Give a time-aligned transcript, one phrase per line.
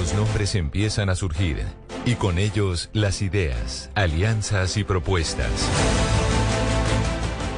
[0.00, 1.62] Los nombres empiezan a surgir
[2.06, 5.50] y con ellos las ideas, alianzas y propuestas.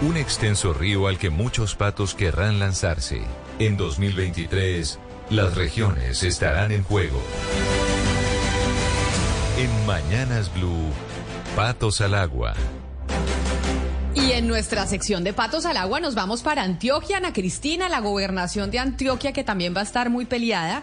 [0.05, 3.23] Un extenso río al que muchos patos querrán lanzarse.
[3.61, 4.99] En 2023,
[5.31, 7.23] las regiones estarán en juego.
[9.57, 10.91] En Mañanas Blue,
[11.55, 12.55] Patos al Agua.
[14.15, 18.01] Y en nuestra sección de Patos al Agua nos vamos para Antioquia, Ana Cristina, la
[18.01, 20.83] gobernación de Antioquia, que también va a estar muy peleada.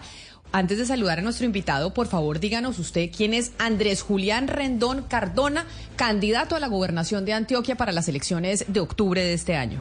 [0.52, 5.02] Antes de saludar a nuestro invitado, por favor díganos usted quién es Andrés Julián Rendón
[5.02, 5.64] Cardona,
[5.94, 9.80] candidato a la gobernación de Antioquia para las elecciones de octubre de este año.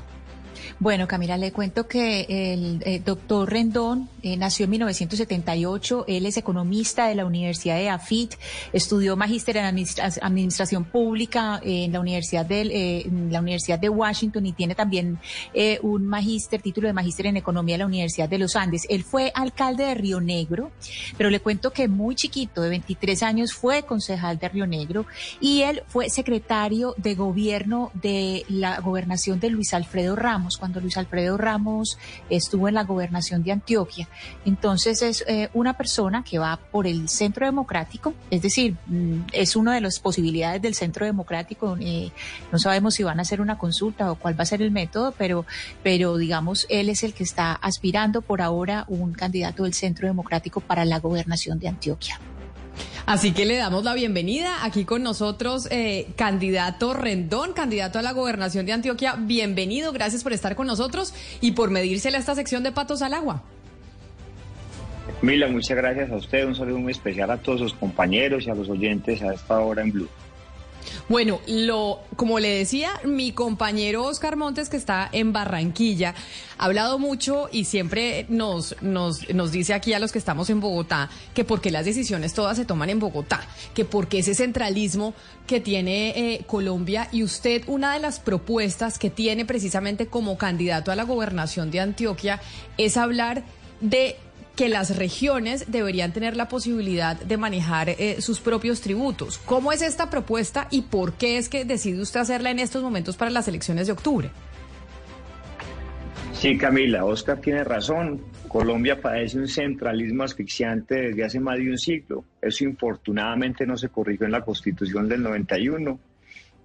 [0.78, 6.06] Bueno, Camila, le cuento que el eh, doctor Rendón eh, nació en 1978.
[6.08, 8.36] Él es economista de la Universidad de AFIT,
[8.72, 14.54] estudió magíster en administración pública en la Universidad de, eh, la Universidad de Washington y
[14.54, 15.20] tiene también
[15.82, 18.86] un magíster, título de magíster en economía de la Universidad de los Andes.
[18.90, 20.72] Él fue alcalde de Río Negro,
[21.18, 25.06] pero le cuento que muy chiquito, de 23 años, fue concejal de Río Negro
[25.40, 30.98] y él fue secretario de gobierno de la gobernación de Luis Alfredo Ramos cuando Luis
[30.98, 31.98] Alfredo Ramos
[32.30, 34.08] estuvo en la gobernación de Antioquia.
[34.46, 39.56] Entonces es eh, una persona que va por el centro democrático, es decir, mm, es
[39.56, 41.78] una de las posibilidades del centro democrático.
[42.52, 45.14] No sabemos si van a hacer una consulta o cuál va a ser el método,
[45.18, 45.46] pero,
[45.84, 50.60] pero digamos, él es el que está aspirando por ahora un candidato del centro democrático
[50.60, 52.20] para la gobernación de Antioquia.
[53.06, 58.12] Así que le damos la bienvenida aquí con nosotros, eh, candidato Rendón, candidato a la
[58.12, 59.16] gobernación de Antioquia.
[59.18, 63.14] Bienvenido, gracias por estar con nosotros y por medírsele a esta sección de Patos al
[63.14, 63.44] Agua.
[65.22, 66.46] Mila, muchas gracias a usted.
[66.46, 69.82] Un saludo muy especial a todos los compañeros y a los oyentes a esta hora
[69.82, 70.10] en Blue.
[71.08, 76.16] Bueno, lo, como le decía, mi compañero Oscar Montes, que está en Barranquilla,
[76.58, 80.60] ha hablado mucho y siempre nos, nos, nos dice aquí a los que estamos en
[80.60, 83.42] Bogotá que porque las decisiones todas se toman en Bogotá,
[83.74, 85.14] que porque ese centralismo
[85.48, 90.92] que tiene eh, Colombia y usted una de las propuestas que tiene precisamente como candidato
[90.92, 92.42] a la gobernación de Antioquia
[92.78, 93.44] es hablar
[93.82, 94.18] de
[94.60, 99.38] que las regiones deberían tener la posibilidad de manejar eh, sus propios tributos.
[99.38, 103.16] ¿Cómo es esta propuesta y por qué es que decide usted hacerla en estos momentos
[103.16, 104.30] para las elecciones de octubre?
[106.34, 108.22] Sí, Camila, Oscar tiene razón.
[108.50, 112.26] Colombia padece un centralismo asfixiante desde hace más de un siglo.
[112.42, 115.98] Eso infortunadamente no se corrigió en la Constitución del 91.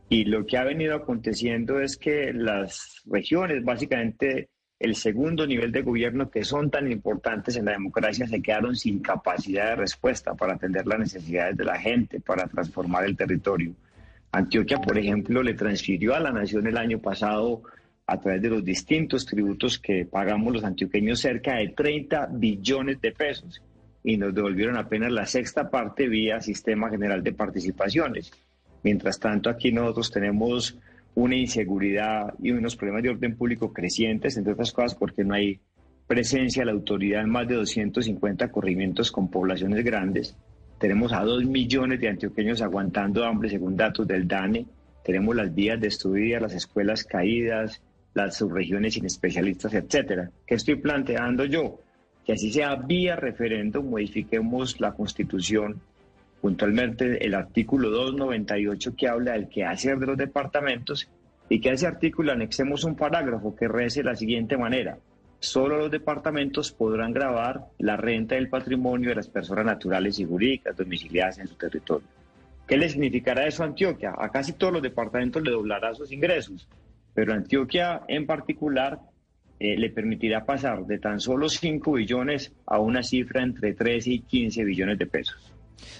[0.09, 5.83] Y lo que ha venido aconteciendo es que las regiones básicamente el segundo nivel de
[5.83, 10.55] gobierno que son tan importantes en la democracia se quedaron sin capacidad de respuesta para
[10.55, 13.73] atender las necesidades de la gente, para transformar el territorio.
[14.33, 17.63] Antioquia, por ejemplo, le transfirió a la nación el año pasado
[18.07, 23.13] a través de los distintos tributos que pagamos los antioqueños cerca de 30 billones de
[23.13, 23.63] pesos
[24.03, 28.33] y nos devolvieron apenas la sexta parte vía Sistema General de Participaciones.
[28.83, 30.77] Mientras tanto, aquí nosotros tenemos
[31.15, 35.61] una inseguridad y unos problemas de orden público crecientes, entre otras cosas porque no hay
[36.07, 40.37] presencia de la autoridad en más de 250 corrimientos con poblaciones grandes.
[40.79, 44.67] Tenemos a dos millones de antioqueños aguantando hambre según datos del DANE.
[45.05, 47.81] Tenemos las vías de estudio, las escuelas caídas,
[48.13, 50.31] las subregiones sin especialistas, etcétera.
[50.47, 51.81] ¿Qué estoy planteando yo?
[52.25, 55.81] Que así sea vía referéndum, modifiquemos la constitución
[56.45, 61.09] puntualmente el artículo 298 que habla del quehacer de los departamentos
[61.49, 64.99] y que a ese artículo anexemos un parágrafo que rece de la siguiente manera.
[65.41, 70.77] Solo los departamentos podrán grabar la renta del patrimonio de las personas naturales y jurídicas
[70.77, 72.07] domiciliadas en su territorio.
[72.69, 74.13] ¿Qué le significará eso a Antioquia?
[74.15, 76.69] A casi todos los departamentos le doblará sus ingresos,
[77.15, 79.01] pero Antioquia en particular
[79.59, 84.19] eh, le permitirá pasar de tan solo 5 billones a una cifra entre 13 y
[84.21, 85.54] 15 billones de pesos.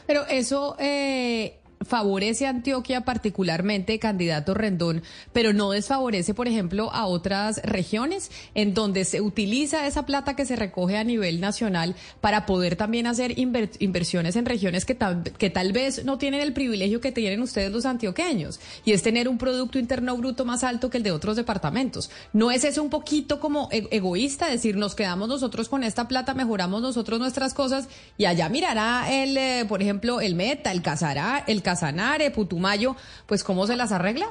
[0.07, 5.03] Pero eso eh, favorece a Antioquia particularmente, candidato Rendón,
[5.33, 10.47] pero no desfavorece, por ejemplo, a otras regiones en donde se utiliza esa plata que
[10.47, 14.97] se recoge a nivel nacional para poder también hacer inversiones en regiones que,
[15.39, 19.29] que tal vez no tienen el privilegio que tienen ustedes los antioqueños, y es tener
[19.29, 22.11] un Producto Interno Bruto más alto que el de otros departamentos.
[22.33, 26.35] ¿No es eso un poquito como e-, egoísta, decir, nos quedamos nosotros con esta plata,
[26.35, 31.45] mejoramos nosotros nuestras cosas, y allá mirará el, eh, por ejemplo, el Meta, el Casará,
[31.47, 32.95] el Casanare, Putumayo,
[33.27, 34.27] pues ¿cómo se las arregla?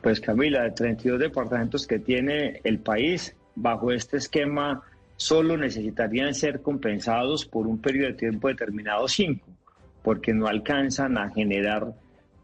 [0.00, 4.82] Pues Camila, de 32 departamentos que tiene el país, bajo este esquema
[5.16, 9.48] solo necesitarían ser compensados por un periodo de tiempo determinado, cinco,
[10.04, 11.92] porque no alcanzan a generar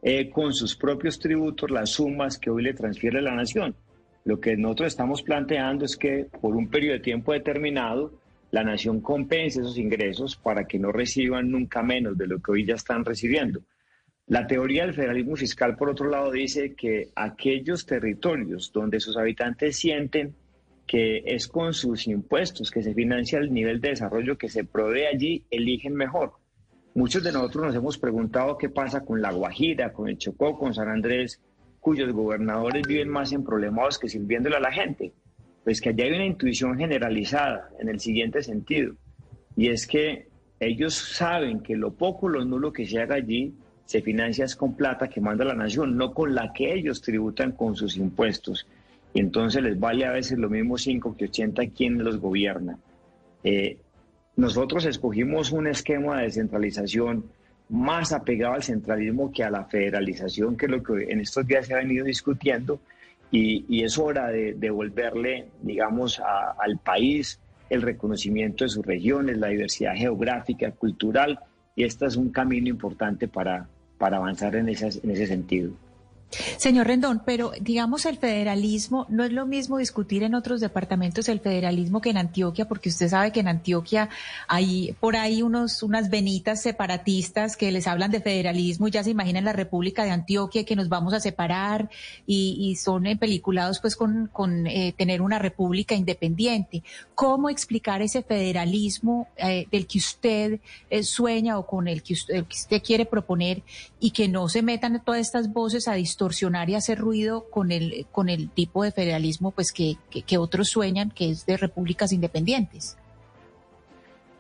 [0.03, 3.77] eh, con sus propios tributos las sumas que hoy le transfiere la nación.
[4.25, 8.15] Lo que nosotros estamos planteando es que por un periodo de tiempo determinado
[8.53, 12.67] la nación compense esos ingresos para que no reciban nunca menos de lo que hoy
[12.67, 13.63] ya están recibiendo.
[14.27, 19.79] La teoría del federalismo fiscal, por otro lado, dice que aquellos territorios donde sus habitantes
[19.79, 20.35] sienten
[20.87, 25.07] que es con sus impuestos que se financia el nivel de desarrollo que se provee
[25.07, 26.35] allí, eligen mejor.
[26.95, 30.75] Muchos de nosotros nos hemos preguntado qué pasa con La Guajira, con el Chocó, con
[30.75, 31.41] San Andrés,
[31.81, 35.15] cuyos gobernadores viven más en problemas que sirviéndole a la gente.
[35.65, 38.95] Pues que allá hay una intuición generalizada en el siguiente sentido,
[39.57, 40.29] y es que
[40.59, 43.55] ellos saben que lo poco, lo nulo que se haga allí
[43.85, 47.77] se financia con plata que manda la nación, no con la que ellos tributan con
[47.77, 48.67] sus impuestos.
[49.13, 52.79] Y entonces les vale a veces lo mismo 5 que 80 quien los gobierna.
[53.45, 53.77] Eh,
[54.37, 57.25] nosotros escogimos un esquema de descentralización
[57.69, 61.67] más apegado al centralismo que a la federalización, que es lo que en estos días
[61.67, 62.81] se ha venido discutiendo,
[63.33, 67.41] y, es hora de devolverle, digamos, al país
[67.71, 71.41] el reconocimiento de sus regiones, la diversidad geográfica, cultural,
[71.75, 75.73] y este es un camino importante para, para avanzar en, en ese sentido.
[76.57, 81.41] Señor Rendón, pero digamos el federalismo no es lo mismo discutir en otros departamentos el
[81.41, 84.09] federalismo que en Antioquia, porque usted sabe que en Antioquia
[84.49, 89.45] hay por ahí unos unas venitas separatistas que les hablan de federalismo ya se imaginan
[89.45, 91.91] la República de Antioquia que nos vamos a separar
[92.27, 96.83] y, son peliculados pues con, con eh, tener una república independiente.
[97.15, 102.35] ¿Cómo explicar ese federalismo eh, del que usted eh, sueña o con el que usted,
[102.35, 103.63] el que usted quiere proponer
[104.01, 107.73] y que no se metan todas estas voces a distorsionar distorsionar y hacer ruido con
[107.73, 112.13] el, con el tipo de federalismo pues que, que, otros sueñan, que es de repúblicas
[112.13, 112.97] independientes.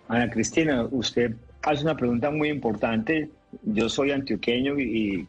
[0.06, 3.30] Ana Cristina, usted hace una pregunta muy importante.
[3.64, 5.26] Yo soy antioqueño y,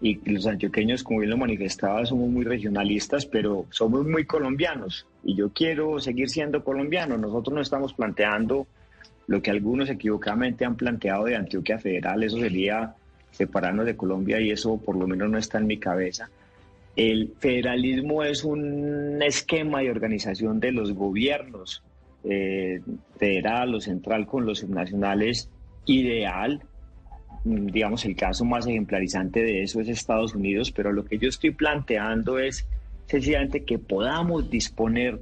[0.00, 5.36] y los antioqueños, como bien lo manifestaba, somos muy regionalistas, pero somos muy colombianos y
[5.36, 7.16] yo quiero seguir siendo colombiano.
[7.16, 8.66] Nosotros no estamos planteando
[9.28, 12.96] lo que algunos equivocadamente han planteado de Antioquia Federal, eso sería
[13.32, 16.30] separarnos de Colombia y eso por lo menos no está en mi cabeza.
[16.94, 21.82] El federalismo es un esquema de organización de los gobiernos
[22.24, 22.80] eh,
[23.16, 25.48] federal o central con los subnacionales
[25.86, 26.60] ideal.
[27.44, 31.28] Mm, digamos, el caso más ejemplarizante de eso es Estados Unidos, pero lo que yo
[31.28, 32.66] estoy planteando es
[33.06, 35.20] sencillamente que podamos disponer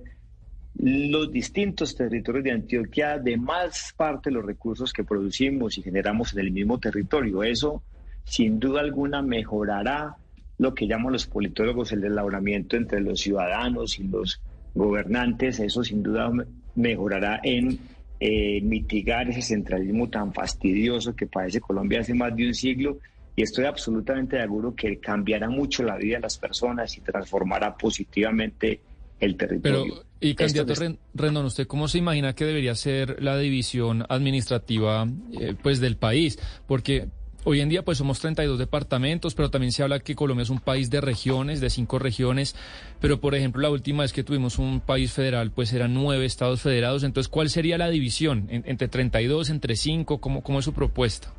[0.74, 6.32] los distintos territorios de Antioquia de más parte de los recursos que producimos y generamos
[6.32, 7.42] en el mismo territorio.
[7.42, 7.82] Eso
[8.30, 10.16] sin duda alguna mejorará
[10.56, 14.40] lo que llaman los politólogos el elaboramiento entre los ciudadanos y los
[14.72, 15.58] gobernantes.
[15.58, 16.30] Eso sin duda
[16.76, 17.80] mejorará en
[18.20, 22.98] eh, mitigar ese centralismo tan fastidioso que padece Colombia hace más de un siglo.
[23.34, 28.80] Y estoy absolutamente seguro que cambiará mucho la vida de las personas y transformará positivamente
[29.18, 29.82] el territorio.
[29.82, 30.74] Pero, y candidato
[31.14, 36.38] Rendón, ¿usted cómo se imagina que debería ser la división administrativa eh, pues del país?
[36.68, 37.08] Porque
[37.44, 40.60] Hoy en día pues somos 32 departamentos, pero también se habla que Colombia es un
[40.60, 42.54] país de regiones, de cinco regiones,
[43.00, 46.60] pero por ejemplo la última vez que tuvimos un país federal pues eran nueve estados
[46.60, 48.46] federados, entonces ¿cuál sería la división?
[48.50, 50.20] ¿Entre 32, entre 5?
[50.20, 51.32] ¿Cómo, ¿Cómo es su propuesta?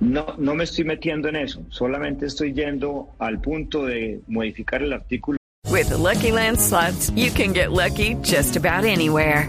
[0.00, 4.92] No, no me estoy metiendo en eso, solamente estoy yendo al punto de modificar el
[4.92, 5.38] artículo.
[5.70, 9.48] With Lucky Land slots, you can get lucky just about anywhere.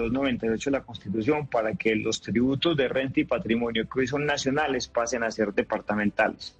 [0.00, 4.26] 98 de la Constitución para que los tributos de renta y patrimonio que hoy son
[4.26, 6.54] nacionales pasen a ser departamentales.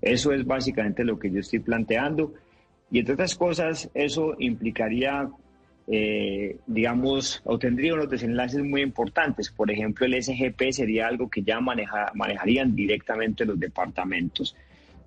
[0.00, 2.34] Eso es básicamente lo que yo estoy planteando.
[2.90, 5.28] Y entre otras cosas, eso implicaría,
[5.86, 9.50] eh, digamos, o tendría unos desenlaces muy importantes.
[9.50, 14.54] Por ejemplo, el SGP sería algo que ya maneja, manejarían directamente los departamentos.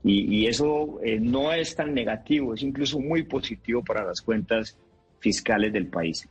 [0.03, 4.77] Y, eso eh, no es tan negativo, es incluso muy positivo para las cuentas
[5.19, 6.27] fiscales del país.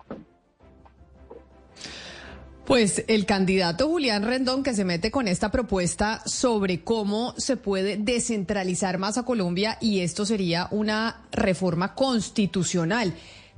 [2.66, 7.96] Pues el candidato Julián Rendón que se mete con esta propuesta sobre cómo se puede
[7.96, 13.14] descentralizar más a Colombia y esto sería una reforma constitucional.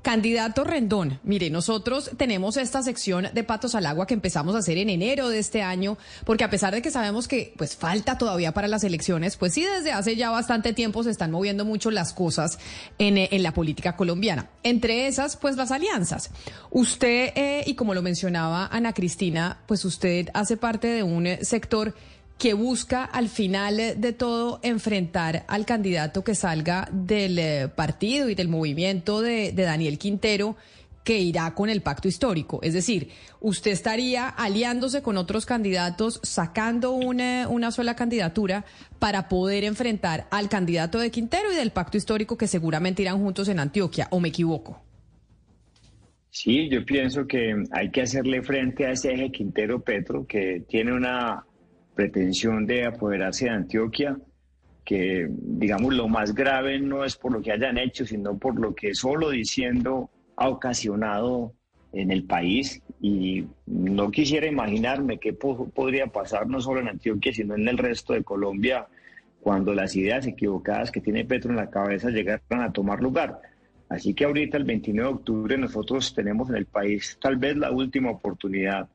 [0.08, 4.78] Candidato Rendón, mire, nosotros tenemos esta sección de Patos al Agua que empezamos a hacer
[4.78, 8.54] en enero de este año, porque a pesar de que sabemos que pues falta todavía
[8.54, 12.14] para las elecciones, pues sí desde hace ya bastante tiempo se están moviendo mucho las
[12.14, 12.58] cosas
[12.98, 14.48] en, en la política colombiana.
[14.62, 16.30] Entre esas, pues las alianzas.
[16.70, 21.94] Usted, eh, y como lo mencionaba Ana Cristina, pues usted hace parte de un sector
[22.38, 28.36] que busca al final de todo enfrentar al candidato que salga del eh, partido y
[28.36, 30.56] del movimiento de, Daniel Quintero
[31.02, 32.60] que irá con el pacto histórico.
[32.62, 33.08] Es decir,
[33.40, 38.66] usted estaría aliándose con otros candidatos, sacando una, una, sola candidatura
[38.98, 43.48] para poder enfrentar al candidato de Quintero y del pacto histórico que seguramente irán juntos
[43.48, 44.82] en Antioquia, ¿o me equivoco?
[46.30, 50.92] Sí, yo pienso que hay que hacerle frente a ese eje Quintero Petro, que tiene
[50.92, 51.44] una
[51.98, 54.16] pretensión de apoderarse de Antioquia,
[54.84, 58.72] que digamos lo más grave no es por lo que hayan hecho, sino por lo
[58.72, 61.54] que solo diciendo ha ocasionado
[61.92, 67.56] en el país y no quisiera imaginarme qué podría pasar no solo en Antioquia, sino
[67.56, 68.86] en el resto de Colombia
[69.40, 73.40] cuando las ideas equivocadas que tiene Petro en la cabeza llegaran a tomar lugar.
[73.88, 77.72] Así que ahorita el 29 de octubre nosotros tenemos en el país tal vez la
[77.72, 78.88] última oportunidad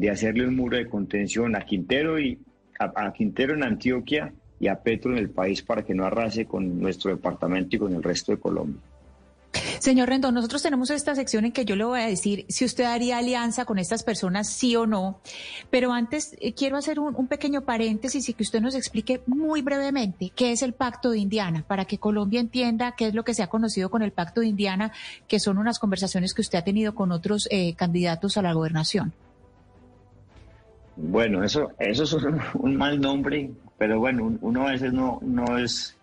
[0.00, 2.38] de hacerle un muro de contención a Quintero y
[2.78, 6.80] a, Quintero en Antioquia y a Petro en el país para que no arrase con
[6.80, 8.80] nuestro departamento y con el resto de Colombia.
[9.78, 12.84] Señor Rendón, nosotros tenemos esta sección en que yo le voy a decir si usted
[12.84, 15.20] haría alianza con estas personas, sí o no.
[15.68, 19.60] Pero antes eh, quiero hacer un, un, pequeño paréntesis y que usted nos explique muy
[19.60, 23.34] brevemente qué es el Pacto de Indiana, para que Colombia entienda qué es lo que
[23.34, 24.92] se ha conocido con el Pacto de Indiana,
[25.28, 29.12] que son unas conversaciones que usted ha tenido con otros eh, candidatos a la gobernación.
[31.02, 32.12] Bueno, eso, eso es
[32.54, 35.96] un, mal nombre, pero bueno, uno a veces no, no es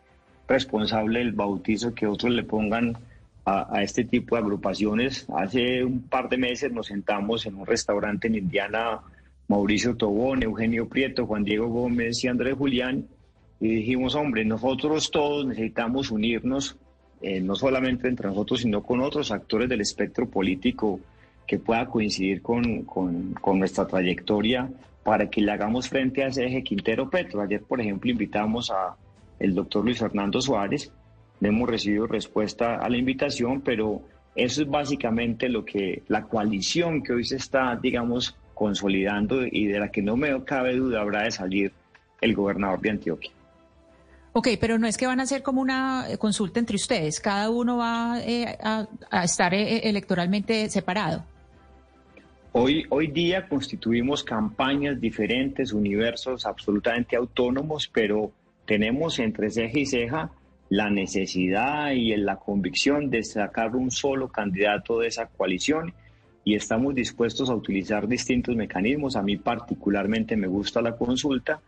[0.47, 2.97] responsable del bautizo que otros le pongan
[3.45, 5.27] a, este tipo de agrupaciones.
[5.35, 8.99] Hace un par de meses nos sentamos en un restaurante en Indiana,
[9.47, 13.07] Mauricio Tobón, Eugenio Prieto, Juan Diego Gómez y Andrés Julián,
[13.59, 16.75] y dijimos, hombre, nosotros todos necesitamos unirnos,
[17.21, 20.99] eh, no solamente entre nosotros, sino con otros actores del espectro político
[21.47, 24.69] que pueda coincidir con, con, nuestra trayectoria
[25.03, 27.41] para que le hagamos frente a ese eje Quintero Petro.
[27.41, 28.95] Ayer, por ejemplo, invitamos a
[29.39, 30.91] el doctor Luis Fernando Suárez,
[31.39, 34.01] no hemos recibido respuesta a la invitación, pero
[34.35, 39.79] eso es básicamente lo que la coalición que hoy se está, digamos, consolidando y de
[39.79, 41.71] la que no me cabe duda habrá de salir
[42.19, 43.31] el gobernador de Antioquia.
[44.33, 47.77] Ok, pero no es que van a hacer como una consulta entre ustedes, cada uno
[47.77, 51.23] va eh, a, estar eh, electoralmente separado.
[52.59, 58.31] Hoy, hoy día constituimos campañas diferentes, universos absolutamente autónomos, pero
[58.65, 60.31] tenemos entre ceja y ceja
[60.67, 65.93] la necesidad y la convicción de sacar un solo candidato de esa coalición
[66.43, 69.15] y estamos dispuestos a utilizar distintos mecanismos.
[69.15, 71.61] A mí particularmente me gusta la consulta,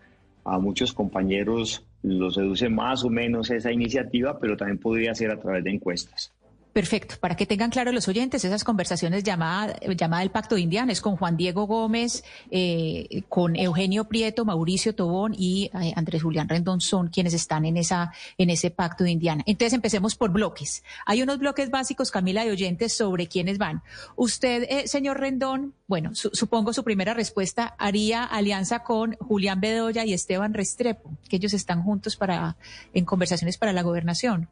[0.43, 5.39] a muchos compañeros los seduce más o menos esa iniciativa, pero también podría ser a
[5.39, 6.34] través de encuestas.
[6.73, 7.15] Perfecto.
[7.19, 11.01] Para que tengan claro los oyentes, esas conversaciones llamadas llamada el Pacto de Indiana es
[11.01, 16.79] con Juan Diego Gómez, eh, con Eugenio Prieto, Mauricio Tobón y eh, Andrés Julián Rendón
[16.79, 19.43] son quienes están en esa en ese Pacto de Indiana.
[19.47, 20.83] Entonces empecemos por bloques.
[21.07, 23.81] Hay unos bloques básicos, Camila, de oyentes sobre quiénes van.
[24.15, 30.13] Usted, eh, señor Rendón, bueno, supongo su primera respuesta haría alianza con Julián Bedoya y
[30.13, 32.57] Esteban Restrepo, que ellos están juntos para
[32.93, 34.49] en conversaciones para la gobernación.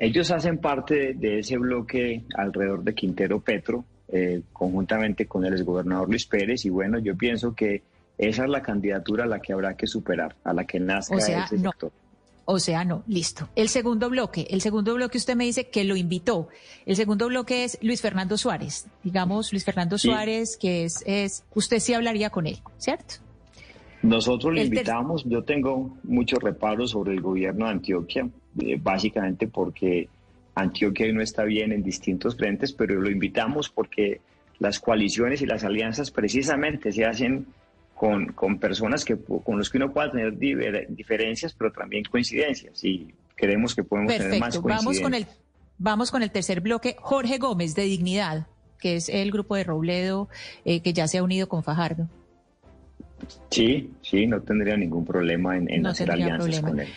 [0.00, 6.08] Ellos hacen parte de, ese bloque alrededor de Quintero Petro, eh, conjuntamente con el exgobernador
[6.08, 7.82] Luis Pérez, y bueno, yo pienso que
[8.16, 11.20] esa es la candidatura a la que habrá que superar, a la que nazca o
[11.20, 11.70] sea, ese no.
[11.70, 11.92] sector.
[12.46, 13.50] O sea, no, listo.
[13.54, 16.48] El segundo bloque, el segundo bloque usted me dice que lo invitó.
[16.86, 18.86] El segundo bloque es Luis Fernando Suárez.
[19.04, 23.16] Digamos, Luis Fernando Suárez, que es, es, usted sí hablaría con él, ¿cierto?
[24.02, 30.08] Nosotros le invitamos, yo tengo muchos reparos sobre el gobierno de Antioquia, básicamente porque
[30.54, 34.20] Antioquia no está bien en distintos frentes, pero lo invitamos porque
[34.58, 37.46] las coaliciones y las alianzas precisamente se hacen
[37.94, 43.12] con, con personas que, con los que uno pueda tener diferencias, pero también coincidencias, y
[43.34, 44.84] creemos que podemos tener más coincidencias.
[44.84, 45.26] Vamos con, el,
[45.78, 48.46] vamos con el tercer bloque, Jorge Gómez, de Dignidad,
[48.78, 50.28] que es el grupo de Robledo
[50.64, 52.08] eh, que ya se ha unido con Fajardo.
[53.50, 56.88] Sí, sí, no tendría ningún problema en, hacer alianzas con él.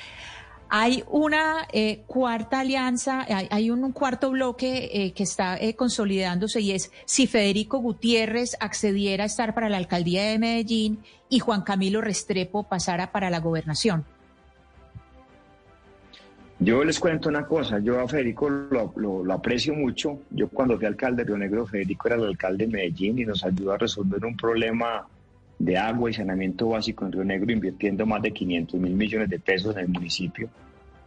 [0.76, 6.72] Hay una eh, cuarta alianza, hay, un, cuarto bloque eh, que está eh, consolidándose y
[6.72, 10.98] es si Federico Gutiérrez accediera a estar para la alcaldía de Medellín
[11.30, 14.04] y Juan Camilo Restrepo pasara para la gobernación.
[16.58, 20.22] Yo les cuento una cosa, yo a Federico lo, lo, aprecio mucho.
[20.32, 23.44] Yo cuando fui alcalde de Río Negro, Federico era el alcalde de Medellín y nos
[23.46, 25.08] ayudó a resolver un problema
[25.64, 29.40] de agua y saneamiento básico en Río Negro, invirtiendo más de 500 mil millones de
[29.40, 30.50] pesos en el municipio.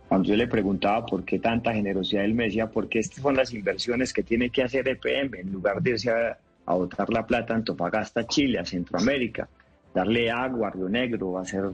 [0.08, 3.52] Cuando yo le preguntaba por qué tanta generosidad, él me decía, porque estas son las
[3.52, 6.38] inversiones que tiene que hacer EPM, en lugar de irse a,
[6.72, 9.46] botar la plata a Antofagasta, Chile, a Centroamérica,
[9.94, 11.64] darle agua a Río Negro, hacer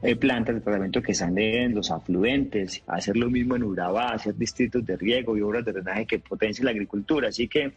[0.00, 4.86] eh, plantas de tratamiento que salen los afluentes, hacer lo mismo en Urabá, hacer distritos
[4.86, 7.28] de riego y obras de drenaje que potencien la agricultura.
[7.30, 7.72] Así que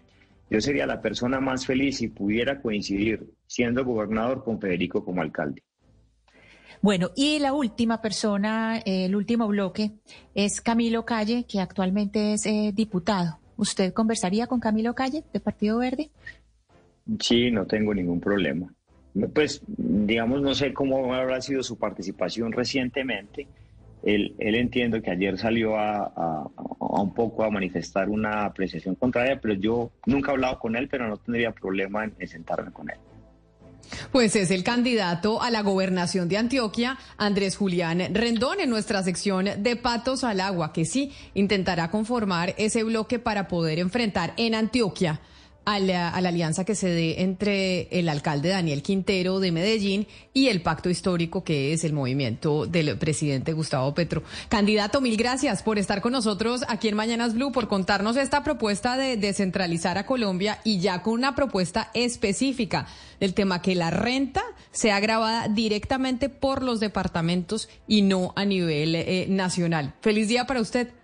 [0.49, 5.61] yo sería la persona más feliz si pudiera coincidir siendo gobernador con Federico como alcalde.
[6.81, 9.91] Bueno, y la última persona, el último bloque,
[10.33, 13.37] es Camilo Calle, que actualmente es eh, diputado.
[13.57, 16.09] ¿Usted conversaría con Camilo Calle, de Partido Verde?
[17.19, 18.73] Sí, no tengo ningún problema.
[19.33, 23.47] Pues, digamos, no sé cómo habrá sido su participación recientemente.
[24.03, 26.47] Él, él entiendo que ayer salió a,
[26.79, 31.07] un poco a manifestar una apreciación contraria, pero yo nunca he hablado con él, pero
[31.07, 32.97] no tendría problema en sentarme con él.
[34.11, 39.47] Pues es el candidato a la gobernación de Antioquia, Andrés Julián Rendón, en nuestra sección
[39.57, 45.21] de Patos al Agua, que sí intentará conformar ese bloque para poder enfrentar en Antioquia
[45.65, 50.61] a la, alianza que se dé entre el alcalde Daniel Quintero de Medellín y el
[50.61, 54.23] pacto histórico que es el movimiento del presidente Gustavo Petro.
[54.49, 58.97] Candidato, mil gracias por estar con nosotros aquí en Mañanas Blue, por contarnos esta propuesta
[58.97, 62.87] de descentralizar a Colombia y ya con una propuesta específica
[63.19, 68.95] del tema que la renta sea grabada directamente por los departamentos y no a nivel
[68.95, 69.93] eh, nacional.
[70.01, 70.98] Feliz día para usted.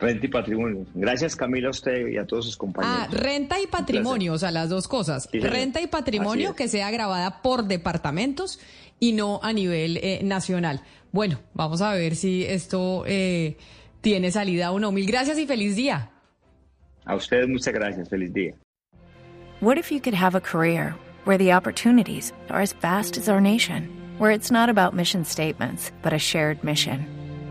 [0.00, 0.86] Renta y patrimonio.
[0.94, 2.98] Gracias Camila a usted y a todos sus compañeros.
[3.00, 5.28] Ah, renta y patrimonio, o sea, las dos cosas.
[5.32, 8.60] renta y patrimonio que sea grabada por departamentos
[8.98, 10.82] y no a nivel eh, nacional.
[11.12, 13.56] Bueno, vamos a ver si esto eh,
[14.00, 14.92] tiene salida o no.
[14.92, 16.10] Mil gracias y feliz día.
[17.04, 18.08] A ustedes muchas gracias.
[18.08, 18.54] Feliz día.
[19.60, 23.40] What if you could have a career where the opportunities are as vast as our
[23.40, 27.19] nation, where it's not about mission statements, but a shared mission?